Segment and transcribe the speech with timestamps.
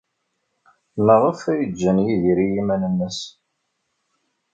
[1.05, 3.19] Maɣef ay ǧǧan Yidir i yiman-nnes?